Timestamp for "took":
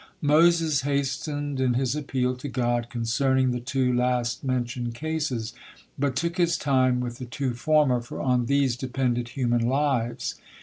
6.15-6.37